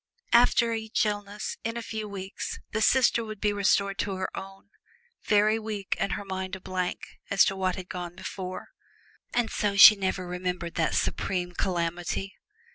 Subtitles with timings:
[0.33, 4.71] After each illness, in a few weeks the sister would be restored to her own,
[5.25, 8.69] very weak and her mind a blank as to what had gone before.
[9.31, 12.33] And so she never remembered that supreme calamity.